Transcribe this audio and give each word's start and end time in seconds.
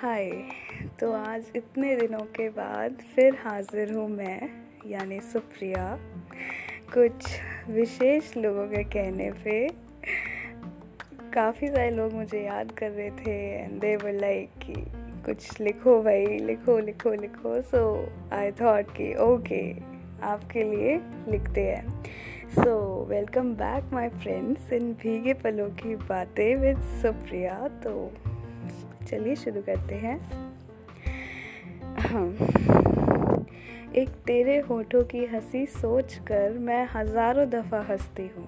हाय 0.00 0.30
तो 1.00 1.10
आज 1.12 1.44
इतने 1.56 1.94
दिनों 1.96 2.20
के 2.36 2.48
बाद 2.48 2.96
फिर 3.14 3.36
हाजिर 3.44 3.92
हूँ 3.92 4.08
मैं, 4.08 4.48
यानी 4.86 5.20
सुप्रिया। 5.20 5.84
कुछ 6.94 7.28
विशेष 7.70 8.36
लोगों 8.36 8.66
के 8.68 8.82
कहने 8.84 9.30
पे 9.44 9.68
काफ़ी 11.34 11.68
सारे 11.68 11.90
लोग 11.90 12.12
मुझे 12.12 12.40
याद 12.40 12.72
कर 12.72 12.90
रहे 12.90 13.10
थे 13.10 13.38
एंड 13.54 13.80
दे 13.80 13.94
वर 13.96 14.12
लाइक 14.12 14.50
कि 14.62 14.74
कुछ 15.26 15.60
लिखो 15.60 16.02
भाई, 16.02 16.26
लिखो 16.26 16.78
लिखो 16.78 17.14
लिखो। 17.14 17.60
सो 17.62 17.82
आई 18.32 18.52
थॉट 18.52 18.94
कि 18.96 19.14
ओके 19.22 19.62
आपके 20.22 20.62
लिए 20.62 21.00
लिखते 21.28 21.60
हैं। 21.60 22.04
So 22.54 22.78
welcome 23.04 23.54
back 23.54 23.92
my 23.92 24.08
friends 24.08 24.72
in 24.72 24.92
Bheege 24.92 25.34
Palon 25.34 25.70
की 25.70 25.96
बातें 25.96 26.54
विद 26.56 26.82
सुप्रिया। 27.02 27.68
तो 27.68 28.12
चलिए 29.06 29.36
शुरू 29.36 29.62
करते 29.62 29.94
हैं। 29.94 30.18
एक 33.94 34.08
तेरे 34.26 34.58
होठों 34.60 35.02
की 35.04 35.24
हँसी 35.24 35.64
सोच 35.66 36.14
कर 36.28 36.58
मैं 36.58 36.86
हज़ारों 36.94 37.48
दफ़ा 37.50 37.80
हंसती 37.80 38.26
हूँ। 38.26 38.46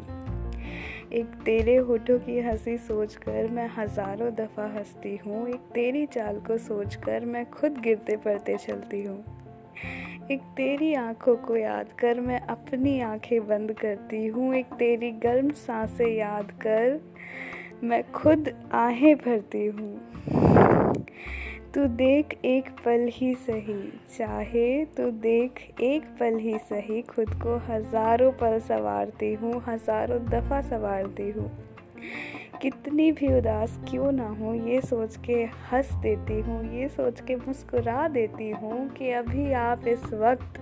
एक 1.13 1.27
तेरे 1.45 1.77
होठों 1.77 2.19
की 2.19 2.39
हँसी 2.41 2.77
सोच 2.79 3.15
कर 3.17 3.49
मैं 3.49 3.69
हज़ारों 3.77 4.31
दफ़ा 4.35 4.67
हंसती 4.67 5.17
हूँ। 5.17 5.47
एक 5.49 5.61
तेरी 5.75 6.07
चाल 6.07 6.41
को 6.41 6.59
सोच 6.59 6.95
कर 6.97 7.25
मैं 7.25 7.45
खुद 7.51 7.79
गिरते 7.79 8.17
पड़ते 8.17 8.57
चलती 8.57 9.03
हूँ। 9.03 9.19
एक 10.31 10.41
तेरी 10.57 10.95
आँखों 10.95 11.37
को 11.37 11.57
याद 11.57 11.93
कर 11.93 12.21
मैं 12.21 12.41
अपनी 12.41 13.01
आँखें 13.01 13.47
बंद 13.49 13.73
करती 13.73 14.27
हूँ। 14.27 14.55
एक 14.55 14.67
तेरी 14.67 15.11
गर्म 15.11 15.51
साँसें 15.51 16.07
याद 16.07 16.51
कर 16.67 17.01
मैं 17.85 18.03
खुद 18.13 18.49
आहें 18.75 19.15
भरती 19.17 19.67
हूँ। 19.67 21.05
तू 21.75 21.85
देख 21.87 22.35
एक 22.45 22.71
पल 22.85 23.09
ही 23.13 23.35
सही, 23.35 23.83
चाहे 24.17 24.85
तो 24.97 25.11
देख 25.11 25.61
एक 25.81 26.05
पल 26.21 26.39
ही 26.39 26.57
सही। 26.61 27.03
खुद 27.03 27.35
को 27.43 27.57
हज़ारों 27.69 28.31
पल 28.33 28.59
संवारती 28.61 29.33
हूँ, 29.35 29.63
हज़ारों 29.69 30.19
दफ़ा 30.27 30.61
संवारती 30.61 31.31
हूँ। 31.31 31.51
कितनी 32.63 33.11
भी 33.13 33.33
उदास 33.39 33.79
क्यों 33.91 34.13
ना 34.13 34.29
हो, 34.31 34.55
ये 34.55 34.81
सोच 34.81 35.17
के 35.17 35.43
हंस 35.73 35.93
देती 36.03 36.41
हूँ, 36.41 36.63
ये 36.75 36.89
सोच 36.89 37.21
के 37.21 37.37
मुस्कुरा 37.37 38.09
देती 38.09 38.51
हूँ 38.51 38.89
कि 38.89 39.11
अभी 39.13 39.53
आप 39.53 39.87
इस 39.89 40.13
वक्त 40.15 40.61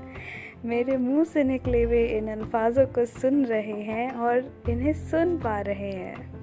मेरे 0.65 0.97
मुँह 0.97 1.25
से 1.25 1.45
निकले 1.45 1.83
हुए 1.83 2.07
इन 2.09 2.29
अल्फाजों 2.29 2.87
को 2.87 3.05
सुन 3.07 3.45
रहे 3.45 3.83
हैं 3.83 4.11
और 4.11 4.53
इन्हें 4.71 4.93
सुन 5.11 5.37
पा 5.39 5.61
रहे 5.61 5.93
हैं। 5.93 6.36